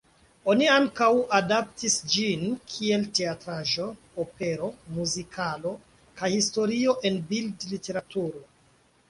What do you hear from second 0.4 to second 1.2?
Oni ankaŭ